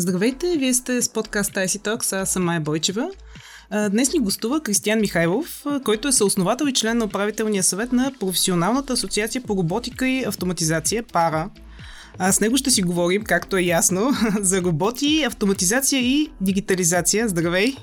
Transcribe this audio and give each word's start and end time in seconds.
Здравейте, 0.00 0.56
вие 0.58 0.74
сте 0.74 1.02
с 1.02 1.12
подкаст 1.12 1.52
IC 1.52 1.66
Talks, 1.66 2.12
аз 2.12 2.30
съм 2.30 2.44
Майя 2.44 2.60
Бойчева. 2.60 3.10
Днес 3.90 4.12
ни 4.12 4.20
гостува 4.20 4.60
Кристиян 4.60 5.00
Михайлов, 5.00 5.64
който 5.84 6.08
е 6.08 6.12
съосновател 6.12 6.66
и 6.66 6.72
член 6.72 6.98
на 6.98 7.04
управителния 7.04 7.62
съвет 7.62 7.92
на 7.92 8.12
Професионалната 8.20 8.92
асоциация 8.92 9.42
по 9.42 9.56
роботика 9.56 10.08
и 10.08 10.24
автоматизация 10.24 11.02
ПАРА. 11.02 11.50
А 12.18 12.32
с 12.32 12.40
него 12.40 12.56
ще 12.56 12.70
си 12.70 12.82
говорим, 12.82 13.24
както 13.24 13.56
е 13.56 13.62
ясно, 13.62 14.10
за 14.40 14.62
роботи, 14.62 15.24
автоматизация 15.26 16.00
и 16.00 16.30
дигитализация. 16.40 17.28
Здравей! 17.28 17.76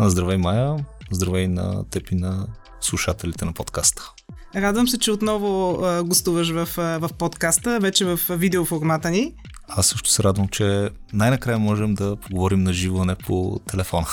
Здравей, 0.00 0.36
Майя! 0.36 0.76
Здравей 1.10 1.48
на 1.48 1.84
теб 1.90 2.10
и 2.10 2.14
на 2.14 2.46
слушателите 2.80 3.44
на 3.44 3.52
подкаста. 3.52 4.12
Радвам 4.56 4.88
се, 4.88 4.98
че 4.98 5.10
отново 5.10 5.78
а, 5.84 6.02
гостуваш 6.02 6.50
в, 6.50 6.68
а, 6.78 6.98
в 6.98 7.10
подкаста, 7.18 7.78
вече 7.80 8.04
в 8.04 8.20
видеоформата 8.30 9.10
ни. 9.10 9.34
Аз 9.76 9.86
също 9.86 10.10
се 10.10 10.22
радвам, 10.22 10.48
че 10.48 10.90
най-накрая 11.12 11.58
можем 11.58 11.94
да 11.94 12.16
поговорим 12.16 12.62
на 12.62 12.72
живо, 12.72 13.04
не 13.04 13.14
по 13.14 13.60
телефона. 13.70 14.06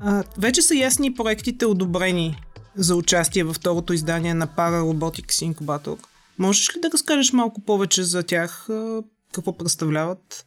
А, 0.00 0.24
вече 0.38 0.62
са 0.62 0.74
ясни 0.74 1.14
проектите 1.14 1.66
одобрени 1.66 2.42
за 2.76 2.96
участие 2.96 3.44
във 3.44 3.56
второто 3.56 3.92
издание 3.92 4.34
на 4.34 4.48
Para 4.48 4.80
Robotics 4.80 5.52
Incubator. 5.52 5.98
Можеш 6.38 6.76
ли 6.76 6.80
да 6.80 6.90
разкажеш 6.90 7.32
малко 7.32 7.60
повече 7.60 8.02
за 8.02 8.22
тях? 8.22 8.68
Какво 9.32 9.58
представляват? 9.58 10.46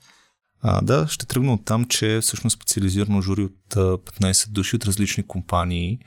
А, 0.62 0.82
да, 0.82 1.08
ще 1.10 1.26
тръгна 1.26 1.54
от 1.54 1.66
там, 1.66 1.86
че 1.86 2.20
всъщност 2.22 2.54
специализирано 2.56 3.22
жури 3.22 3.44
от 3.44 3.76
15 3.76 4.50
души 4.50 4.76
от 4.76 4.86
различни 4.86 5.28
компании 5.28 6.00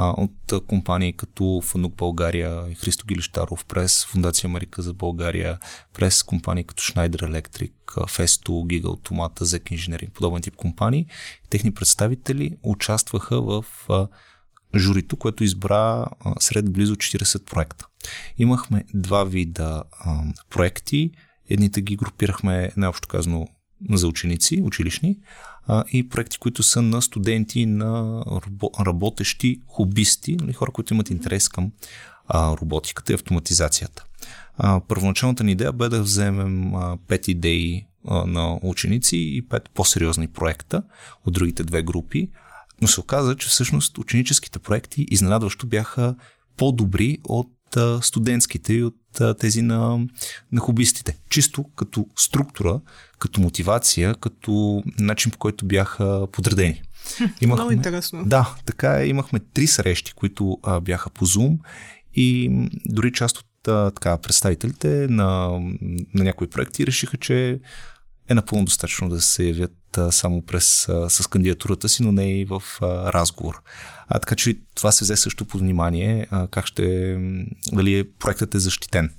а, 0.00 0.14
от 0.16 0.66
компании 0.66 1.12
като 1.12 1.60
Фанук 1.64 1.94
България 1.94 2.74
Христо 2.74 3.06
Гилищаров, 3.06 3.64
през 3.64 4.06
Фундация 4.06 4.48
Америка 4.48 4.82
за 4.82 4.94
България, 4.94 5.58
през 5.94 6.22
компании 6.22 6.64
като 6.64 6.82
Schneider 6.82 7.22
Electric, 7.22 7.72
Festo, 7.86 8.48
Giga 8.48 8.84
Automata, 8.84 9.42
Zek 9.42 9.62
Engineering, 9.62 10.10
подобен 10.10 10.42
тип 10.42 10.56
компании. 10.56 11.06
Техни 11.50 11.74
представители 11.74 12.56
участваха 12.62 13.40
в 13.42 13.64
а, 13.88 14.08
журито, 14.76 15.16
което 15.16 15.44
избра 15.44 16.06
а, 16.20 16.34
сред 16.40 16.72
близо 16.72 16.96
40 16.96 17.44
проекта. 17.44 17.86
Имахме 18.38 18.84
два 18.94 19.24
вида 19.24 19.82
а, 20.00 20.22
проекти. 20.50 21.10
Едните 21.50 21.80
ги 21.80 21.96
групирахме, 21.96 22.70
най-общо 22.76 23.08
казано, 23.08 23.48
за 23.90 24.08
ученици, 24.08 24.62
училищни, 24.62 25.16
а, 25.66 25.84
и 25.92 26.08
проекти, 26.08 26.38
които 26.38 26.62
са 26.62 26.82
на 26.82 27.02
студенти, 27.02 27.66
на 27.66 28.24
работещи 28.80 29.60
хобисти, 29.66 30.36
нали, 30.40 30.52
хора, 30.52 30.70
които 30.72 30.94
имат 30.94 31.10
интерес 31.10 31.48
към 31.48 31.72
а, 32.26 32.56
роботиката 32.56 33.12
и 33.12 33.14
автоматизацията. 33.14 34.04
А, 34.56 34.80
първоначалната 34.88 35.44
ни 35.44 35.52
идея 35.52 35.72
бе 35.72 35.88
да 35.88 36.02
вземем 36.02 36.74
а, 36.74 36.98
пет 37.08 37.28
идеи 37.28 37.86
а, 38.08 38.26
на 38.26 38.58
ученици 38.62 39.16
и 39.16 39.42
пет 39.48 39.70
по-сериозни 39.74 40.28
проекта 40.28 40.82
от 41.26 41.34
другите 41.34 41.64
две 41.64 41.82
групи, 41.82 42.30
но 42.82 42.88
се 42.88 43.00
оказа, 43.00 43.36
че 43.36 43.48
всъщност 43.48 43.98
ученическите 43.98 44.58
проекти 44.58 45.06
изненадващо 45.10 45.66
бяха 45.66 46.14
по-добри 46.56 47.18
от 47.24 47.48
студентските 48.02 48.74
и 48.74 48.84
от 48.84 48.94
тези 49.38 49.62
на, 49.62 50.06
на 50.52 50.60
хобистите. 50.60 51.16
Чисто 51.30 51.64
като 51.76 52.06
структура, 52.16 52.80
като 53.18 53.40
мотивация, 53.40 54.14
като 54.14 54.82
начин 54.98 55.32
по 55.32 55.38
който 55.38 55.66
бяха 55.66 56.26
подредени. 56.32 56.82
Имахме, 57.40 57.62
Много 57.62 57.70
интересно. 57.70 58.24
Да, 58.26 58.54
така 58.66 59.00
е. 59.00 59.06
Имахме 59.06 59.40
три 59.54 59.66
срещи, 59.66 60.12
които 60.12 60.58
а, 60.62 60.80
бяха 60.80 61.10
по 61.10 61.26
Zoom 61.26 61.58
и 62.14 62.50
дори 62.86 63.12
част 63.12 63.38
от 63.38 63.68
а, 63.68 63.90
така, 63.90 64.18
представителите 64.18 64.88
на, 65.10 65.48
на 66.14 66.24
някои 66.24 66.46
проекти 66.46 66.86
решиха, 66.86 67.16
че 67.16 67.60
е 68.28 68.34
напълно 68.34 68.64
достатъчно 68.64 69.08
да 69.08 69.20
се 69.20 69.44
явят 69.44 69.72
само 70.10 70.42
през 70.42 70.88
с 71.08 71.26
кандидатурата 71.30 71.88
си, 71.88 72.02
но 72.02 72.12
не 72.12 72.40
и 72.40 72.44
в 72.44 72.62
разговор. 72.82 73.62
А, 74.08 74.18
така 74.18 74.34
че 74.34 74.58
това 74.74 74.92
се 74.92 75.04
взе 75.04 75.16
също 75.16 75.44
под 75.44 75.60
внимание, 75.60 76.26
как 76.50 76.66
ще, 76.66 77.16
дали 77.72 77.98
е, 77.98 78.04
проектът 78.18 78.54
е 78.54 78.58
защитен. 78.58 79.14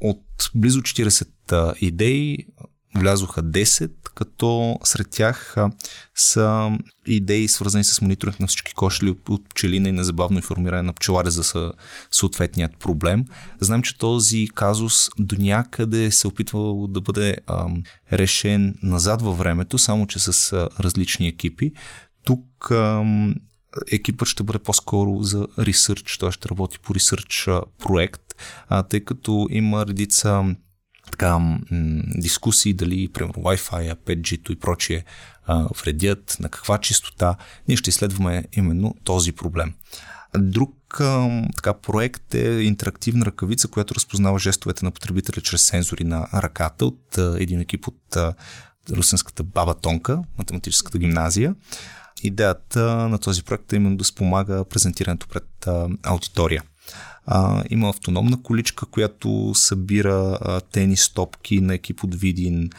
От 0.00 0.50
близо 0.54 0.80
40 0.80 1.74
идеи 1.80 2.46
влязоха 2.96 3.42
10, 3.42 3.90
като 4.14 4.78
сред 4.84 5.10
тях 5.10 5.56
са 6.14 6.78
идеи 7.06 7.48
свързани 7.48 7.84
с 7.84 8.00
мониторинг 8.00 8.40
на 8.40 8.46
всички 8.46 8.74
кошели 8.74 9.16
от, 9.28 9.48
пчелина 9.48 9.88
и 9.88 9.92
незабавно 9.92 10.36
информиране 10.36 10.82
на 10.82 10.92
пчелари 10.92 11.30
за 11.30 11.72
съответният 12.10 12.76
проблем. 12.76 13.24
Знам, 13.60 13.82
че 13.82 13.98
този 13.98 14.48
казус 14.54 15.08
до 15.18 15.36
някъде 15.38 16.10
се 16.10 16.28
опитвал 16.28 16.86
да 16.86 17.00
бъде 17.00 17.36
а, 17.46 17.66
решен 18.12 18.74
назад 18.82 19.22
във 19.22 19.38
времето, 19.38 19.78
само 19.78 20.06
че 20.06 20.18
с 20.18 20.52
а, 20.52 20.68
различни 20.80 21.28
екипи. 21.28 21.72
Тук 22.24 22.70
а, 22.70 23.04
екипът 23.92 24.28
ще 24.28 24.42
бъде 24.42 24.58
по-скоро 24.58 25.22
за 25.22 25.46
ресърч, 25.58 26.18
той 26.18 26.32
ще 26.32 26.48
работи 26.48 26.78
по 26.78 26.94
ресърч 26.94 27.48
проект, 27.78 28.22
а, 28.68 28.82
тъй 28.82 29.00
като 29.00 29.46
има 29.50 29.86
редица 29.86 30.44
така, 31.10 31.38
м- 31.38 31.58
дискусии 32.16 32.74
дали, 32.74 33.08
примерно, 33.08 33.42
Wi-Fi, 33.42 33.94
5G 33.94 34.50
и 34.50 34.56
прочие 34.56 35.04
а, 35.46 35.68
вредят, 35.82 36.36
на 36.40 36.48
каква 36.48 36.78
чистота. 36.78 37.36
Ние 37.68 37.76
ще 37.76 37.90
изследваме 37.90 38.44
именно 38.52 38.94
този 39.04 39.32
проблем. 39.32 39.74
Друг 40.38 41.00
а, 41.00 41.42
така, 41.56 41.74
проект 41.74 42.34
е 42.34 42.50
интерактивна 42.50 43.26
ръкавица, 43.26 43.68
която 43.68 43.94
разпознава 43.94 44.38
жестовете 44.38 44.84
на 44.84 44.90
потребителя 44.90 45.40
чрез 45.42 45.62
сензори 45.62 46.04
на 46.04 46.28
ръката 46.34 46.86
от 46.86 47.18
а, 47.18 47.36
един 47.40 47.60
екип 47.60 47.88
от 47.88 48.16
а, 48.16 48.34
Русенската 48.90 49.42
баба 49.42 49.74
Тонка, 49.74 50.22
математическата 50.38 50.98
гимназия. 50.98 51.54
Идеята 52.22 53.08
на 53.08 53.18
този 53.18 53.42
проект 53.42 53.72
е 53.72 53.76
именно 53.76 53.96
да 53.96 54.04
спомага 54.04 54.64
презентирането 54.64 55.28
пред 55.28 55.66
а, 55.66 55.88
аудитория. 56.02 56.62
А, 57.26 57.64
има 57.70 57.88
автономна 57.88 58.42
количка, 58.42 58.86
която 58.86 59.52
събира 59.54 60.38
а, 60.40 60.60
тенис 60.60 61.12
топки 61.12 61.60
на 61.60 61.74
екип 61.74 62.04
от 62.04 62.14
Видин. 62.14 62.70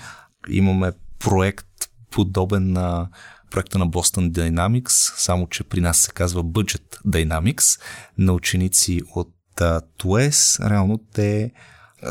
Имаме 0.50 0.92
проект 1.20 1.66
подобен 2.12 2.72
на 2.72 3.08
проекта 3.52 3.78
на 3.78 3.88
Boston 3.88 4.32
Dynamics, 4.32 5.14
само 5.18 5.48
че 5.48 5.64
при 5.64 5.82
нас 5.82 5.98
се 5.98 6.12
казва 6.12 6.44
Budget 6.44 7.02
Dynamics, 7.08 7.82
на 8.18 8.34
ученици 8.34 9.02
от 9.16 9.34
а, 9.62 9.82
TUES. 9.82 10.70
Реално 10.70 11.00
те 11.14 11.52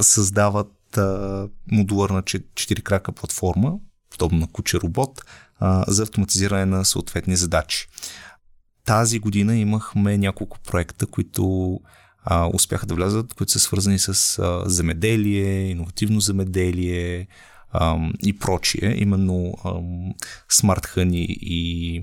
създават 0.00 0.98
а, 0.98 1.48
модуларна 1.70 2.22
4 2.22 2.82
крака 2.82 3.12
платформа, 3.12 3.72
подобно 4.10 4.38
на 4.38 4.46
куче 4.46 4.80
робот, 4.80 5.24
а, 5.58 5.84
за 5.88 6.02
автоматизиране 6.02 6.64
на 6.64 6.84
съответни 6.84 7.36
задачи. 7.36 7.88
Тази 8.88 9.18
година 9.18 9.56
имахме 9.56 10.18
няколко 10.18 10.58
проекта, 10.58 11.06
които 11.06 11.80
а, 12.24 12.50
успяха 12.54 12.86
да 12.86 12.94
влязат, 12.94 13.34
които 13.34 13.52
са 13.52 13.58
свързани 13.58 13.98
с 13.98 14.38
а, 14.38 14.62
земеделие, 14.66 15.70
иновативно 15.70 16.20
земеделие 16.20 17.26
а, 17.72 17.96
и 18.22 18.38
прочие. 18.38 18.94
Именно 18.96 19.54
Honey 20.52 21.26
и 21.40 22.02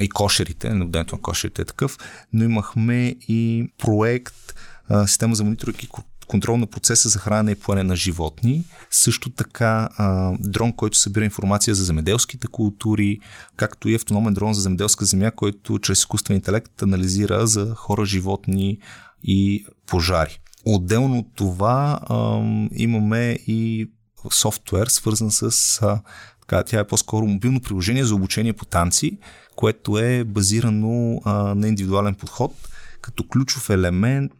и 0.00 0.08
кошерите, 0.08 0.70
наблюдението 0.70 1.16
на 1.16 1.22
кошерите 1.22 1.62
е 1.62 1.64
такъв, 1.64 1.98
но 2.32 2.44
имахме 2.44 3.16
и 3.28 3.70
проект, 3.78 4.54
а, 4.88 5.06
система 5.06 5.34
за 5.34 5.44
мониторинг 5.44 5.82
и 5.82 5.88
контрол 6.32 6.56
на 6.56 6.66
процеса 6.66 7.08
за 7.08 7.18
хранене 7.18 7.50
и 7.50 7.54
поене 7.54 7.82
на 7.82 7.96
животни. 7.96 8.64
Също 8.90 9.30
така 9.30 9.88
а, 9.96 10.32
дрон, 10.40 10.72
който 10.72 10.98
събира 10.98 11.24
информация 11.24 11.74
за 11.74 11.84
земеделските 11.84 12.46
култури, 12.46 13.18
както 13.56 13.88
и 13.88 13.94
автономен 13.94 14.34
дрон 14.34 14.54
за 14.54 14.60
земеделска 14.60 15.04
земя, 15.04 15.30
който 15.30 15.78
чрез 15.78 15.98
изкуствен 15.98 16.36
интелект 16.36 16.82
анализира 16.82 17.46
за 17.46 17.74
хора, 17.74 18.04
животни 18.04 18.78
и 19.22 19.66
пожари. 19.86 20.40
Отделно 20.64 21.18
от 21.18 21.26
това 21.34 22.00
а, 22.02 22.40
имаме 22.74 23.38
и 23.46 23.90
софтуер, 24.30 24.86
свързан 24.86 25.30
с 25.30 25.78
а, 25.82 26.00
така, 26.40 26.62
тя 26.62 26.80
е 26.80 26.86
по-скоро 26.86 27.26
мобилно 27.26 27.60
приложение 27.60 28.04
за 28.04 28.14
обучение 28.14 28.52
по 28.52 28.64
танци, 28.64 29.18
което 29.56 29.98
е 29.98 30.24
базирано 30.24 31.20
а, 31.24 31.32
на 31.54 31.68
индивидуален 31.68 32.14
подход, 32.14 32.52
като 33.00 33.28
ключов 33.28 33.70
елемент 33.70 34.32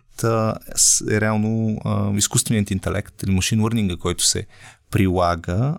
е 1.11 1.21
реално 1.21 1.79
изкуственият 2.17 2.71
интелект 2.71 3.23
или 3.23 3.31
машин 3.31 3.61
learning, 3.61 3.99
който 3.99 4.25
се 4.25 4.47
прилага 4.91 5.77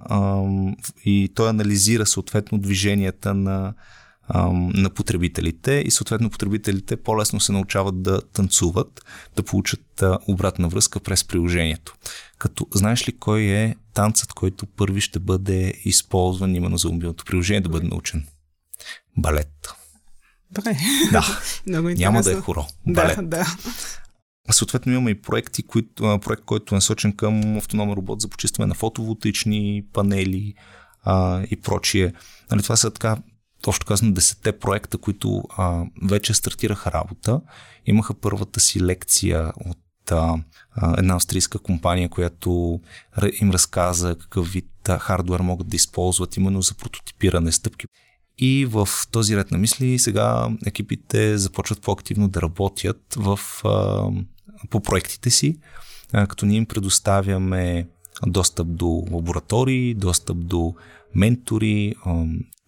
и 1.06 1.32
той 1.36 1.50
анализира 1.50 2.06
съответно 2.06 2.58
движенията 2.58 3.34
на, 3.34 3.74
на 4.74 4.90
потребителите 4.90 5.84
и 5.86 5.92
съответно 5.92 6.30
потребителите 6.30 6.96
по-лесно 6.96 7.40
се 7.40 7.52
научават 7.52 8.02
да 8.02 8.22
танцуват, 8.22 9.02
да 9.36 9.44
получат 9.44 10.04
обратна 10.28 10.68
връзка 10.68 11.00
през 11.00 11.24
приложението. 11.24 11.96
Като 12.38 12.68
знаеш 12.74 13.08
ли 13.08 13.18
кой 13.18 13.42
е 13.42 13.76
танцът, 13.94 14.34
който 14.34 14.66
първи 14.66 15.02
ще 15.02 15.20
бъде 15.20 15.74
използван 15.86 16.56
именно 16.56 16.78
за 16.78 16.90
мобилното 16.90 17.26
приложение 17.26 17.62
да 17.62 17.70
бъде 17.70 17.88
научен? 17.88 18.26
Балет. 19.18 19.74
Добре. 20.52 20.78
Да. 21.12 21.42
Много 21.68 21.90
Няма 21.90 22.22
да 22.22 22.32
е 22.32 22.36
хоро. 22.36 22.66
Балет. 22.88 23.16
Да, 23.16 23.22
да. 23.22 23.46
Съответно 24.52 24.92
имаме 24.92 25.12
и 25.12 25.22
проекти, 25.22 25.64
които, 25.64 26.20
проект, 26.24 26.44
който 26.46 26.76
е 26.76 26.78
насочен 26.78 27.16
към 27.16 27.58
автономен 27.58 27.96
робот 27.96 28.22
за 28.22 28.30
почистване 28.30 28.68
на 28.68 28.76
фотоволтични 28.76 29.84
панели, 29.94 30.54
а, 31.04 31.44
и 31.52 31.56
прочие. 31.56 32.14
Нали, 32.52 32.64
това 32.64 32.76
са 32.76 32.92
така, 32.92 33.18
общо 33.68 33.86
казано, 33.86 34.12
десетте 34.12 34.60
проекта, 34.60 34.98
които 34.98 35.44
а, 35.58 35.84
вече 36.04 36.34
стартираха 36.34 36.92
работа. 36.92 37.42
Имаха 37.86 38.14
първата 38.14 38.60
си 38.60 38.82
лекция 38.82 39.54
от 39.66 40.12
а, 40.12 40.38
една 40.98 41.16
австрийска 41.16 41.60
компания, 41.60 42.10
която 42.10 42.80
им 43.42 43.52
разказа 43.52 44.16
какъв 44.20 44.48
вид 44.52 44.70
хардвер 45.00 45.40
могат 45.40 45.68
да 45.68 45.76
използват 45.76 46.38
именно 46.38 46.62
за 46.62 46.74
прототипиране 46.74 47.52
стъпки. 47.52 47.86
И 48.38 48.66
в 48.66 48.90
този 49.12 49.38
ред 49.38 49.52
на 49.52 49.58
мисли 49.58 50.00
сега 50.00 50.50
екипите 50.66 51.38
започват 51.38 51.82
по-активно 51.82 52.28
да 52.28 52.42
работят 52.42 53.02
в, 53.18 53.40
а, 53.66 54.08
по 54.70 54.80
проектите 54.80 55.30
си, 55.30 55.58
а, 56.14 56.28
като 56.28 56.46
ние 56.46 56.58
им 56.58 56.66
предоставяме 56.66 57.88
достъп 58.26 58.68
до 58.68 59.08
лаборатории, 59.12 59.94
достъп 59.94 60.38
до 60.38 60.76
ментори. 61.16 61.96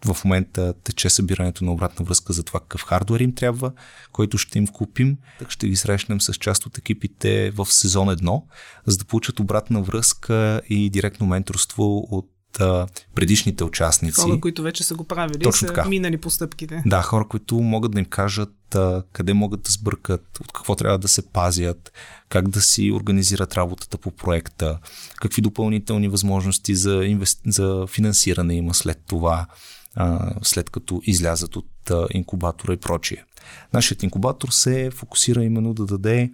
В 0.05 0.17
момента 0.25 0.73
тече 0.83 1.09
събирането 1.09 1.65
на 1.65 1.71
обратна 1.71 2.05
връзка 2.05 2.33
за 2.33 2.43
това 2.43 2.59
какъв 2.59 2.81
хардвер 2.83 3.19
им 3.19 3.35
трябва, 3.35 3.71
който 4.11 4.37
ще 4.37 4.57
им 4.57 4.67
купим. 4.67 5.17
Так 5.39 5.51
ще 5.51 5.67
ги 5.67 5.75
срещнем 5.75 6.21
с 6.21 6.33
част 6.33 6.65
от 6.65 6.77
екипите 6.77 7.51
в 7.51 7.65
сезон 7.65 8.07
1, 8.07 8.41
за 8.85 8.97
да 8.97 9.05
получат 9.05 9.39
обратна 9.39 9.81
връзка 9.81 10.61
и 10.69 10.89
директно 10.89 11.27
менторство 11.27 12.07
от 12.11 12.29
а, 12.59 12.87
предишните 13.15 13.63
участници. 13.63 14.21
Хора, 14.21 14.39
които 14.41 14.61
вече 14.61 14.83
са 14.83 14.95
го 14.95 15.03
правили, 15.03 15.39
Точно 15.39 15.67
са 15.67 15.73
така. 15.73 15.89
минали 15.89 16.17
по 16.17 16.29
стъпките. 16.29 16.83
Да, 16.85 17.01
хора, 17.01 17.27
които 17.27 17.55
могат 17.55 17.91
да 17.91 17.99
им 17.99 18.05
кажат 18.05 18.75
а, 18.75 19.03
къде 19.13 19.33
могат 19.33 19.61
да 19.61 19.71
сбъркат, 19.71 20.39
от 20.41 20.51
какво 20.51 20.75
трябва 20.75 20.99
да 20.99 21.07
се 21.07 21.29
пазят, 21.29 21.91
как 22.29 22.47
да 22.47 22.61
си 22.61 22.91
организират 22.91 23.57
работата 23.57 23.97
по 23.97 24.11
проекта, 24.11 24.79
какви 25.15 25.41
допълнителни 25.41 26.07
възможности 26.07 26.75
за, 26.75 27.05
инвест... 27.05 27.41
за 27.47 27.85
финансиране 27.87 28.55
има 28.55 28.73
след 28.73 29.01
това, 29.07 29.47
а, 29.95 30.33
след 30.43 30.69
като 30.69 31.01
излязат 31.03 31.55
от 31.55 31.91
а, 31.91 32.07
инкубатора 32.11 32.73
и 32.73 32.77
прочие. 32.77 33.25
Нашият 33.73 34.03
инкубатор 34.03 34.49
се 34.49 34.91
фокусира 34.93 35.43
именно 35.43 35.73
да 35.73 35.85
даде 35.85 36.31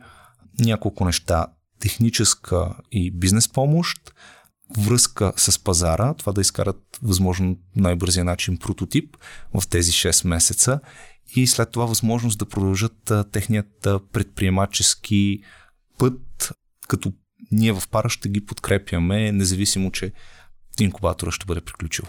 няколко 0.60 1.06
неща. 1.06 1.46
Техническа 1.80 2.76
и 2.92 3.12
бизнес 3.12 3.50
помощ, 3.50 4.14
връзка 4.78 5.34
с 5.38 5.64
пазара, 5.64 6.14
това 6.14 6.32
да 6.32 6.42
изкарат 6.42 7.00
възможно 7.04 7.58
най-бързия 7.76 8.26
начин 8.26 8.58
прототип 8.58 9.18
в 9.54 9.68
тези 9.68 9.92
6 9.92 10.28
месеца 10.28 10.80
и 11.36 11.48
след 11.48 11.72
това 11.72 11.86
възможност 11.86 12.40
да 12.40 12.46
продължат 12.46 13.12
техният 13.32 13.88
предприемачески 14.12 15.44
път, 15.98 16.52
като 16.88 17.14
ние 17.52 17.72
в 17.72 17.84
пара 17.92 18.10
ще 18.10 18.30
ги 18.30 18.46
подкрепяме, 18.46 19.32
независимо, 19.32 19.92
че 19.92 20.12
инкубатора 20.80 21.32
ще 21.32 21.46
бъде 21.46 21.62
приключил. 21.62 22.06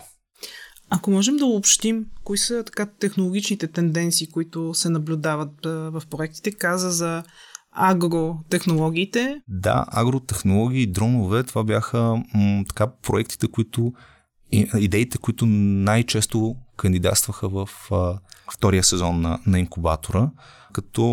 Ако 0.90 1.10
можем 1.10 1.36
да 1.36 1.46
обобщим, 1.46 2.06
кои 2.24 2.38
са 2.38 2.64
така 2.64 2.86
технологичните 2.86 3.66
тенденции, 3.66 4.30
които 4.30 4.74
се 4.74 4.88
наблюдават 4.88 5.64
в 5.64 6.02
проектите, 6.10 6.52
каза 6.52 6.90
за 6.90 7.22
агротехнологиите. 7.72 9.40
Да, 9.48 9.84
агротехнологии 9.88 10.82
и 10.82 10.92
дронове, 10.92 11.42
това 11.42 11.64
бяха 11.64 12.22
м- 12.34 12.64
така 12.68 12.86
проектите, 12.86 13.48
които 13.48 13.92
идеите, 14.78 15.18
които 15.18 15.46
най-често 15.46 16.56
кандидатстваха 16.76 17.48
в 17.48 17.68
а, 17.90 18.18
втория 18.52 18.84
сезон 18.84 19.20
на, 19.20 19.38
на 19.46 19.58
инкубатора, 19.58 20.30
като 20.72 21.04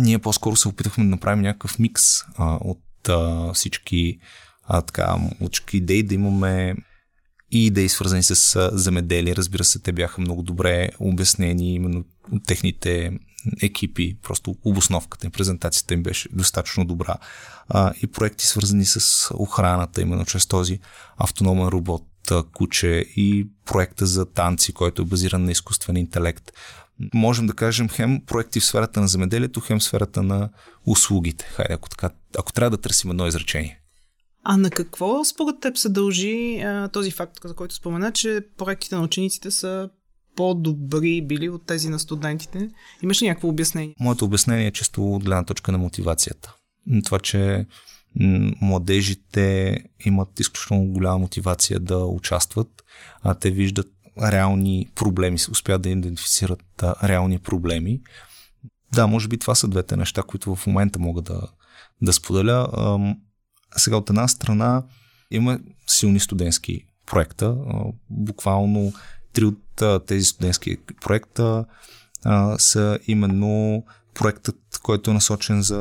ние 0.00 0.18
по-скоро 0.18 0.56
се 0.56 0.68
опитахме 0.68 1.04
да 1.04 1.10
направим 1.10 1.42
някакъв 1.42 1.78
микс 1.78 2.02
а, 2.36 2.58
от 2.60 3.08
а, 3.08 3.52
всички 3.52 4.18
а, 4.64 4.82
така, 4.82 5.16
от 5.40 5.52
всички 5.52 5.76
идеи, 5.76 6.02
да 6.02 6.14
имаме 6.14 6.74
и 7.50 7.66
идеи 7.66 7.88
свързани 7.88 8.22
с 8.22 8.70
земеделие. 8.72 9.36
Разбира 9.36 9.64
се, 9.64 9.78
те 9.78 9.92
бяха 9.92 10.20
много 10.20 10.42
добре 10.42 10.88
обяснени 10.98 11.74
именно 11.74 12.04
от 12.32 12.44
техните 12.46 13.18
екипи, 13.62 14.16
просто 14.22 14.56
обосновката 14.64 15.26
им, 15.26 15.32
презентацията 15.32 15.94
им 15.94 16.02
беше 16.02 16.28
достатъчно 16.32 16.84
добра. 16.84 17.14
А, 17.68 17.92
и 18.02 18.06
проекти 18.06 18.46
свързани 18.46 18.84
с 18.84 19.30
охраната, 19.34 20.02
именно 20.02 20.24
чрез 20.24 20.46
този 20.46 20.80
автономен 21.16 21.68
робот 21.68 22.02
куче 22.54 23.04
и 23.16 23.48
проекта 23.64 24.06
за 24.06 24.26
танци, 24.26 24.72
който 24.72 25.02
е 25.02 25.04
базиран 25.04 25.44
на 25.44 25.50
изкуствен 25.50 25.96
интелект. 25.96 26.52
Можем 27.14 27.46
да 27.46 27.52
кажем 27.52 27.88
хем 27.88 28.20
проекти 28.26 28.60
в 28.60 28.64
сферата 28.64 29.00
на 29.00 29.08
земеделието, 29.08 29.60
хем 29.60 29.78
в 29.78 29.84
сферата 29.84 30.22
на 30.22 30.50
услугите. 30.86 31.44
Хайде, 31.44 31.74
ако, 31.74 31.88
така, 31.88 32.10
ако 32.38 32.52
трябва 32.52 32.70
да 32.70 32.80
търсим 32.82 33.10
едно 33.10 33.26
изречение. 33.26 33.80
А 34.48 34.56
на 34.56 34.70
какво 34.70 35.24
според 35.24 35.60
теб 35.60 35.76
се 35.76 35.88
дължи 35.88 36.60
а, 36.60 36.88
този 36.88 37.10
факт, 37.10 37.38
за 37.44 37.54
който 37.54 37.74
спомена, 37.74 38.12
че 38.12 38.40
проектите 38.56 38.96
на 38.96 39.02
учениците 39.02 39.50
са 39.50 39.90
по-добри 40.36 41.22
били 41.22 41.48
от 41.48 41.66
тези 41.66 41.88
на 41.88 41.98
студентите? 41.98 42.70
Имаш 43.02 43.22
ли 43.22 43.26
някакво 43.26 43.48
обяснение? 43.48 43.94
Моето 44.00 44.24
обяснение 44.24 44.66
е 44.66 44.70
често 44.72 45.12
от 45.12 45.24
гледна 45.24 45.44
точка 45.44 45.72
на 45.72 45.78
мотивацията. 45.78 46.54
Това, 47.04 47.18
че 47.18 47.66
младежите 48.62 49.78
имат 50.04 50.40
изключително 50.40 50.84
голяма 50.84 51.18
мотивация 51.18 51.80
да 51.80 51.98
участват, 51.98 52.84
а 53.22 53.34
те 53.34 53.50
виждат 53.50 53.88
реални 54.22 54.88
проблеми, 54.94 55.38
успяват 55.50 55.82
да 55.82 55.88
идентифицират 55.88 56.64
реални 57.04 57.38
проблеми. 57.38 58.00
Да, 58.94 59.06
може 59.06 59.28
би 59.28 59.38
това 59.38 59.54
са 59.54 59.68
двете 59.68 59.96
неща, 59.96 60.22
които 60.22 60.56
в 60.56 60.66
момента 60.66 60.98
мога 60.98 61.22
да, 61.22 61.40
да 62.02 62.12
споделя. 62.12 62.68
Сега 63.76 63.96
от 63.96 64.10
една 64.10 64.28
страна 64.28 64.82
има 65.30 65.58
силни 65.86 66.20
студентски 66.20 66.86
проекта. 67.06 67.56
Буквално 68.10 68.92
три 69.32 69.44
от 69.44 69.82
тези 70.06 70.24
студентски 70.24 70.76
проекта 71.00 71.64
са 72.58 72.98
именно 73.06 73.84
проектът, 74.14 74.80
който 74.82 75.10
е 75.10 75.14
насочен 75.14 75.62
за 75.62 75.78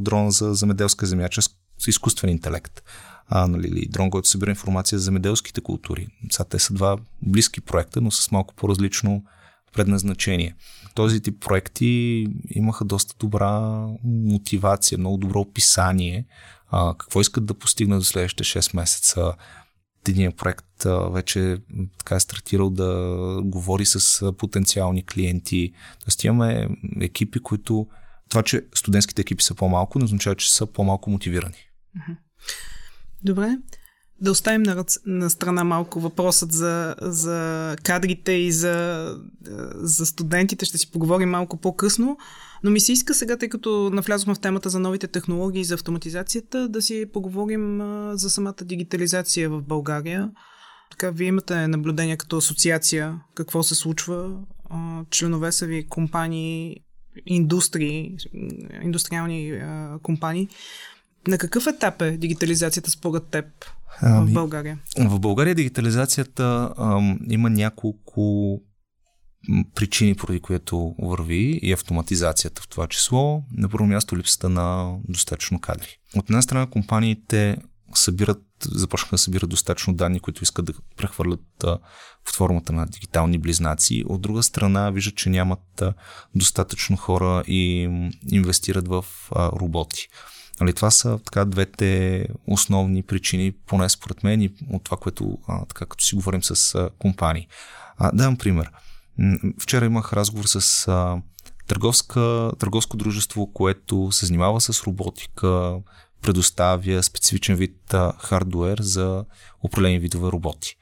дрон 0.00 0.30
за 0.30 0.54
земеделска 0.54 1.06
земя, 1.06 1.28
чрез 1.28 1.50
изкуствен 1.88 2.30
интелект. 2.30 2.82
А, 3.28 3.46
нали, 3.46 3.88
дрон, 3.88 4.10
който 4.10 4.28
събира 4.28 4.50
информация 4.50 4.98
за 4.98 5.04
земеделските 5.04 5.60
култури. 5.60 6.08
Сега 6.30 6.44
те 6.44 6.58
са 6.58 6.74
два 6.74 6.96
близки 7.22 7.60
проекта, 7.60 8.00
но 8.00 8.10
с 8.10 8.30
малко 8.30 8.54
по-различно 8.54 9.24
предназначение. 9.72 10.54
Този 10.94 11.20
тип 11.20 11.40
проекти 11.40 12.26
имаха 12.50 12.84
доста 12.84 13.14
добра 13.18 13.86
мотивация, 14.04 14.98
много 14.98 15.16
добро 15.16 15.40
описание, 15.40 16.26
а, 16.70 16.94
какво 16.98 17.20
искат 17.20 17.46
да 17.46 17.54
постигнат 17.54 18.00
за 18.00 18.06
следващите 18.06 18.44
6 18.44 18.76
месеца. 18.76 19.32
Един 20.08 20.32
проект 20.32 20.86
а, 20.86 21.08
вече 21.10 21.58
така 21.98 22.14
е 22.14 22.20
стартирал 22.20 22.70
да 22.70 23.40
говори 23.44 23.84
с 23.86 24.32
потенциални 24.32 25.06
клиенти. 25.06 25.72
Тоест 26.04 26.24
имаме 26.24 26.68
екипи, 27.00 27.40
които 27.40 27.86
това, 28.28 28.42
че 28.42 28.66
студентските 28.74 29.22
екипи 29.22 29.44
са 29.44 29.54
по-малко, 29.54 29.98
не 29.98 30.04
означава, 30.04 30.36
че 30.36 30.54
са 30.54 30.66
по-малко 30.66 31.10
мотивирани. 31.10 31.56
Добре. 33.22 33.56
Да 34.20 34.30
оставим 34.30 34.62
на, 34.62 34.84
на 35.06 35.30
страна 35.30 35.64
малко 35.64 36.00
въпросът 36.00 36.52
за, 36.52 36.94
за 37.02 37.76
кадрите 37.82 38.32
и 38.32 38.52
за, 38.52 39.16
за 39.74 40.06
студентите. 40.06 40.64
Ще 40.64 40.78
си 40.78 40.90
поговорим 40.90 41.30
малко 41.30 41.56
по-късно. 41.56 42.18
Но 42.64 42.70
ми 42.70 42.80
се 42.80 42.92
иска 42.92 43.14
сега, 43.14 43.36
тъй 43.36 43.48
като 43.48 43.90
навлязохме 43.92 44.34
в 44.34 44.38
темата 44.38 44.68
за 44.68 44.80
новите 44.80 45.06
технологии 45.06 45.60
и 45.60 45.64
за 45.64 45.74
автоматизацията, 45.74 46.68
да 46.68 46.82
си 46.82 47.06
поговорим 47.12 47.80
а, 47.80 48.16
за 48.16 48.30
самата 48.30 48.64
дигитализация 48.64 49.50
в 49.50 49.62
България. 49.62 50.30
Така, 50.90 51.10
вие 51.10 51.28
имате 51.28 51.68
наблюдение 51.68 52.16
като 52.16 52.36
асоциация, 52.36 53.20
какво 53.34 53.62
се 53.62 53.74
случва. 53.74 54.36
А, 54.70 55.04
членове 55.10 55.52
са 55.52 55.66
ви 55.66 55.86
компании, 55.88 56.76
индустрии, 57.26 58.16
индустриални 58.82 59.60
компании. 60.02 60.48
На 61.28 61.38
какъв 61.38 61.66
етап 61.66 62.02
е 62.02 62.10
дигитализацията 62.10 62.90
според 62.90 63.26
теб 63.26 63.44
ами, 64.00 64.30
в 64.30 64.34
България? 64.34 64.78
В 64.98 65.20
България 65.20 65.54
дигитализацията 65.54 66.74
ам, 66.78 67.18
има 67.30 67.50
няколко 67.50 68.60
причини, 69.74 70.14
поради 70.14 70.40
които 70.40 70.94
върви 71.02 71.58
и 71.62 71.72
автоматизацията 71.72 72.62
в 72.62 72.68
това 72.68 72.86
число. 72.86 73.42
На 73.52 73.68
първо 73.68 73.86
място 73.86 74.16
липсата 74.16 74.48
на 74.48 74.96
достатъчно 75.08 75.60
кадри. 75.60 75.98
От 76.16 76.30
една 76.30 76.42
страна 76.42 76.66
компаниите 76.66 77.56
събират, 77.94 78.42
започнаха 78.64 79.14
да 79.14 79.18
събират 79.18 79.50
достатъчно 79.50 79.94
данни, 79.94 80.20
които 80.20 80.42
искат 80.42 80.64
да 80.64 80.72
прехвърлят 80.96 81.64
под 82.24 82.34
формата 82.36 82.72
на 82.72 82.86
дигитални 82.86 83.38
близнаци. 83.38 84.04
От 84.06 84.20
друга 84.20 84.42
страна 84.42 84.90
виждат, 84.90 85.16
че 85.16 85.30
нямат 85.30 85.82
достатъчно 86.34 86.96
хора 86.96 87.42
и 87.46 87.90
инвестират 88.30 88.88
в 88.88 89.04
роботи. 89.32 90.08
Нали, 90.60 90.72
това 90.72 90.90
са 90.90 91.18
така 91.24 91.44
двете 91.44 92.26
основни 92.46 93.02
причини, 93.02 93.52
поне 93.66 93.88
според 93.88 94.24
мен 94.24 94.42
и 94.42 94.54
от 94.70 94.84
това, 94.84 94.96
което 94.96 95.38
а, 95.48 95.64
така 95.64 95.86
като 95.86 96.04
си 96.04 96.14
говорим 96.14 96.42
с 96.42 96.74
а, 96.74 96.90
компании. 96.98 97.48
А, 97.96 98.10
давам 98.12 98.36
пример. 98.36 98.70
Вчера 99.60 99.84
имах 99.84 100.12
разговор 100.12 100.44
с 100.46 100.88
а, 100.88 101.22
търговска, 101.66 102.52
търговско 102.58 102.96
дружество, 102.96 103.52
което 103.52 104.12
се 104.12 104.26
занимава 104.26 104.60
с 104.60 104.82
роботика, 104.82 105.76
предоставя 106.22 107.02
специфичен 107.02 107.56
вид 107.56 107.94
а, 107.94 108.12
хардуер 108.18 108.78
за 108.80 109.24
определени 109.62 109.98
видове 109.98 110.32
роботи. 110.32 110.76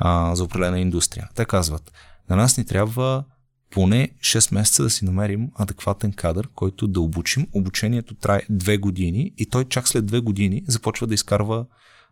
а, 0.00 0.34
за 0.34 0.44
определена 0.44 0.80
индустрия. 0.80 1.28
Те 1.34 1.44
казват, 1.44 1.92
на 2.30 2.36
нас 2.36 2.56
ни 2.56 2.66
трябва 2.66 3.24
поне 3.70 4.10
6 4.20 4.54
месеца 4.54 4.82
да 4.82 4.90
си 4.90 5.04
намерим 5.04 5.50
адекватен 5.54 6.12
кадър, 6.12 6.48
който 6.54 6.86
да 6.86 7.00
обучим. 7.00 7.46
Обучението 7.52 8.14
трае 8.14 8.42
2 8.52 8.80
години 8.80 9.32
и 9.38 9.46
той 9.46 9.64
чак 9.64 9.88
след 9.88 10.04
2 10.04 10.20
години 10.20 10.64
започва 10.68 11.06
да 11.06 11.14
изкарва 11.14 11.66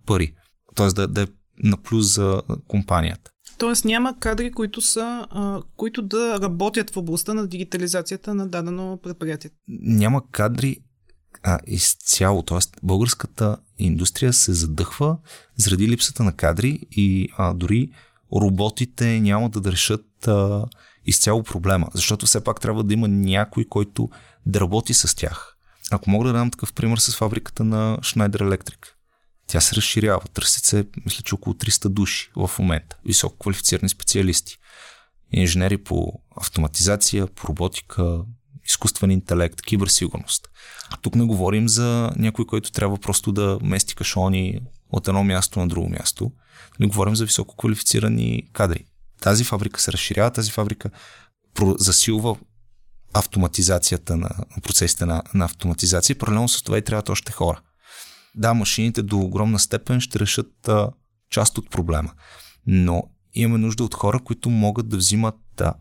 пари. 0.06 0.34
Тоест 0.74 0.96
да, 0.96 1.08
да 1.08 1.22
е 1.22 1.26
на 1.62 1.76
плюс 1.76 2.14
за 2.14 2.42
компанията. 2.68 3.30
Тоест 3.58 3.84
няма 3.84 4.18
кадри, 4.18 4.52
които, 4.52 4.80
са, 4.80 5.26
а, 5.30 5.62
които 5.76 6.02
да 6.02 6.40
работят 6.40 6.90
в 6.90 6.96
областта 6.96 7.34
на 7.34 7.46
дигитализацията 7.46 8.34
на 8.34 8.48
дадено 8.48 8.98
предприятие. 9.02 9.50
Няма 9.82 10.30
кадри 10.30 10.76
а, 11.42 11.58
изцяло. 11.66 12.42
Тоест 12.42 12.76
българската 12.82 13.56
индустрия 13.78 14.32
се 14.32 14.52
задъхва 14.52 15.18
заради 15.56 15.88
липсата 15.88 16.22
на 16.22 16.32
кадри 16.32 16.80
и 16.90 17.28
а, 17.36 17.54
дори 17.54 17.90
роботите 18.32 19.20
няма 19.20 19.50
да 19.50 19.72
решат 19.72 20.28
а, 20.28 20.64
изцяло 21.06 21.42
проблема, 21.42 21.88
защото 21.94 22.26
все 22.26 22.44
пак 22.44 22.60
трябва 22.60 22.84
да 22.84 22.94
има 22.94 23.08
някой, 23.08 23.64
който 23.64 24.08
да 24.46 24.60
работи 24.60 24.94
с 24.94 25.16
тях. 25.16 25.56
Ако 25.90 26.10
мога 26.10 26.26
да 26.26 26.32
дам 26.32 26.50
такъв 26.50 26.72
пример 26.72 26.98
с 26.98 27.16
фабриката 27.16 27.64
на 27.64 27.98
Schneider 28.02 28.42
Electric. 28.42 28.86
Тя 29.46 29.60
се 29.60 29.76
разширява. 29.76 30.20
Търсят 30.34 30.64
се, 30.64 30.86
мисля, 31.04 31.22
че 31.22 31.34
около 31.34 31.54
300 31.54 31.88
души 31.88 32.30
в 32.36 32.50
момента. 32.58 32.96
Високо 33.04 33.38
квалифицирани 33.38 33.88
специалисти. 33.88 34.56
Инженери 35.32 35.78
по 35.78 36.12
автоматизация, 36.36 37.26
по 37.26 37.48
роботика, 37.48 38.20
изкуствен 38.64 39.10
интелект, 39.10 39.62
киберсигурност. 39.62 40.48
А 40.90 40.96
тук 40.96 41.14
не 41.14 41.24
говорим 41.24 41.68
за 41.68 42.10
някой, 42.16 42.46
който 42.46 42.72
трябва 42.72 42.98
просто 42.98 43.32
да 43.32 43.58
мести 43.62 43.94
кашони 43.94 44.60
от 44.90 45.08
едно 45.08 45.24
място 45.24 45.58
на 45.58 45.68
друго 45.68 45.88
място. 45.88 46.32
Не 46.80 46.86
говорим 46.86 47.16
за 47.16 47.24
високо 47.24 47.56
квалифицирани 47.56 48.48
кадри. 48.52 48.84
Тази 49.20 49.44
фабрика 49.44 49.80
се 49.80 49.92
разширява, 49.92 50.30
тази 50.30 50.50
фабрика 50.50 50.90
засилва 51.78 52.36
автоматизацията 53.14 54.16
на 54.16 54.30
процесите 54.62 55.06
на, 55.06 55.22
на 55.34 55.44
автоматизация. 55.44 56.18
Паралелно 56.18 56.48
с 56.48 56.62
това 56.62 56.78
и 56.78 56.82
трябват 56.82 57.08
още 57.08 57.32
хора. 57.32 57.60
Да, 58.34 58.54
машините 58.54 59.02
до 59.02 59.18
огромна 59.18 59.58
степен 59.58 60.00
ще 60.00 60.18
решат 60.18 60.68
а, 60.68 60.90
част 61.30 61.58
от 61.58 61.70
проблема, 61.70 62.12
но 62.66 63.02
имаме 63.34 63.58
нужда 63.58 63.84
от 63.84 63.94
хора, 63.94 64.20
които 64.24 64.50
могат 64.50 64.88
да 64.88 64.96
взимат 64.96 65.60
а, 65.60 65.74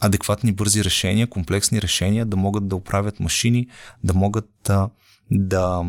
адекватни 0.00 0.52
бързи 0.52 0.84
решения, 0.84 1.26
комплексни 1.26 1.82
решения, 1.82 2.26
да 2.26 2.36
могат 2.36 2.68
да 2.68 2.76
оправят 2.76 3.20
машини, 3.20 3.68
да 4.04 4.14
могат 4.14 4.70
а, 4.70 4.88
да 5.30 5.84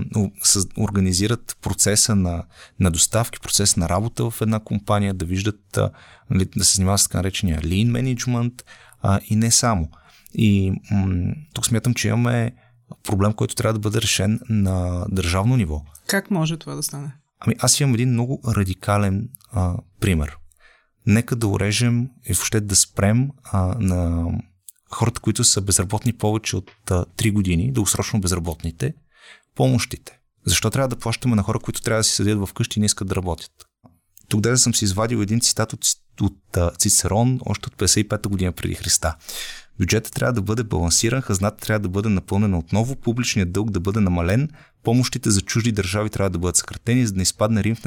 организират 0.77 1.57
процеса 1.61 2.15
на, 2.15 2.43
на 2.79 2.91
доставки, 2.91 3.39
процес 3.39 3.77
на 3.77 3.89
работа 3.89 4.29
в 4.29 4.41
една 4.41 4.59
компания, 4.59 5.13
да 5.13 5.25
виждат, 5.25 5.79
нали, 6.29 6.45
да 6.57 6.65
се 6.65 6.75
занимават 6.75 6.99
с 6.99 7.03
така 7.03 7.17
наречения 7.17 7.61
lean 7.61 7.91
management 7.91 8.61
а, 9.01 9.19
и 9.29 9.35
не 9.35 9.51
само. 9.51 9.89
И 10.33 10.73
м- 10.91 11.33
тук 11.53 11.65
смятам, 11.65 11.93
че 11.93 12.07
имаме 12.07 12.51
проблем, 13.03 13.33
който 13.33 13.55
трябва 13.55 13.73
да 13.73 13.79
бъде 13.79 14.01
решен 14.01 14.39
на 14.49 15.05
държавно 15.09 15.57
ниво. 15.57 15.81
Как 16.07 16.31
може 16.31 16.57
това 16.57 16.75
да 16.75 16.83
стане? 16.83 17.11
Ами 17.39 17.55
аз 17.59 17.79
имам 17.79 17.93
един 17.93 18.09
много 18.09 18.41
радикален 18.47 19.29
а, 19.51 19.75
пример. 19.99 20.37
Нека 21.05 21.35
да 21.35 21.47
урежем 21.47 22.09
и 22.25 22.33
въобще 22.33 22.61
да 22.61 22.75
спрем 22.75 23.29
а, 23.43 23.75
на 23.79 24.31
хората, 24.91 25.21
които 25.21 25.43
са 25.43 25.61
безработни 25.61 26.13
повече 26.13 26.55
от 26.55 26.71
а, 26.91 27.05
3 27.05 27.33
години, 27.33 27.71
дългосрочно 27.71 28.21
безработните, 28.21 28.93
помощите. 29.55 30.19
Защо 30.45 30.69
трябва 30.69 30.87
да 30.87 30.95
плащаме 30.95 31.35
на 31.35 31.43
хора, 31.43 31.59
които 31.59 31.81
трябва 31.81 31.99
да 31.99 32.03
си 32.03 32.15
седят 32.15 32.49
вкъщи 32.49 32.79
и 32.79 32.81
не 32.81 32.85
искат 32.85 33.07
да 33.07 33.15
работят? 33.15 33.51
Тук 34.29 34.41
да 34.41 34.57
съм 34.57 34.75
си 34.75 34.85
извадил 34.85 35.17
един 35.17 35.41
цитат 35.41 35.73
от, 35.73 35.85
от 36.21 36.77
Цицерон 36.77 37.39
още 37.45 37.67
от 37.67 37.75
55-та 37.75 38.29
година 38.29 38.51
преди 38.51 38.75
Христа. 38.75 39.15
Бюджетът 39.79 40.13
трябва 40.13 40.33
да 40.33 40.41
бъде 40.41 40.63
балансиран, 40.63 41.21
хазната 41.21 41.57
трябва 41.57 41.79
да 41.79 41.89
бъде 41.89 42.09
напълнена 42.09 42.57
отново, 42.57 42.95
публичният 42.95 43.51
дълг 43.51 43.71
да 43.71 43.79
бъде 43.79 43.99
намален, 43.99 44.49
помощите 44.83 45.31
за 45.31 45.41
чужди 45.41 45.71
държави 45.71 46.09
трябва 46.09 46.29
да 46.29 46.39
бъдат 46.39 46.55
съкратени, 46.55 47.05
за 47.05 47.13
да 47.13 47.17
не 47.17 47.23
изпадне 47.23 47.63
Рим 47.63 47.75
в 47.75 47.83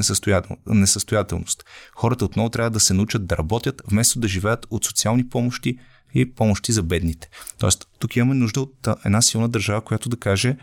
несъстоятелност. 0.66 1.64
Хората 1.94 2.24
отново 2.24 2.50
трябва 2.50 2.70
да 2.70 2.80
се 2.80 2.94
научат 2.94 3.26
да 3.26 3.36
работят, 3.36 3.82
вместо 3.86 4.18
да 4.18 4.28
живеят 4.28 4.66
от 4.70 4.84
социални 4.84 5.28
помощи 5.28 5.78
и 6.14 6.34
помощи 6.34 6.72
за 6.72 6.82
бедните. 6.82 7.28
Тоест, 7.58 7.88
тук 7.98 8.16
имаме 8.16 8.34
нужда 8.34 8.60
от 8.60 8.88
една 9.04 9.22
силна 9.22 9.48
държава, 9.48 9.80
която 9.80 10.08
да 10.08 10.16
каже, 10.16 10.56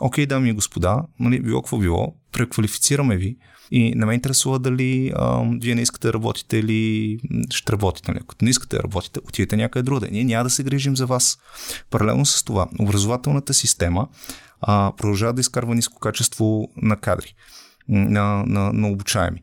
окей, 0.00 0.26
дами 0.26 0.48
и 0.48 0.52
господа, 0.52 1.02
нали, 1.20 1.40
било 1.40 1.62
какво 1.62 1.78
било, 1.78 2.14
преквалифицираме 2.32 3.16
ви, 3.16 3.36
и 3.70 3.94
не 3.94 4.06
ме 4.06 4.14
интересува 4.14 4.58
дали 4.58 5.12
а, 5.16 5.42
вие 5.62 5.74
не 5.74 5.82
искате 5.82 6.06
да 6.08 6.12
работите 6.12 6.56
или 6.56 7.18
ще 7.50 7.72
работите. 7.72 8.12
Нали? 8.12 8.20
Ако 8.22 8.34
не 8.42 8.50
искате 8.50 8.76
да 8.76 8.82
работите, 8.82 9.20
отидете 9.28 9.56
някъде 9.56 9.82
другаде. 9.82 10.08
Ние 10.12 10.24
няма 10.24 10.44
да 10.44 10.50
се 10.50 10.62
грижим 10.62 10.96
за 10.96 11.06
вас. 11.06 11.38
Паралелно 11.90 12.26
с 12.26 12.44
това, 12.44 12.68
образователната 12.78 13.54
система 13.54 14.08
а, 14.60 14.92
продължава 14.96 15.32
да 15.32 15.40
изкарва 15.40 15.74
ниско 15.74 15.98
качество 15.98 16.68
на 16.76 16.96
кадри, 16.96 17.34
на, 17.88 18.44
на, 18.46 18.72
на 18.72 18.88
обучаеми 18.88 19.42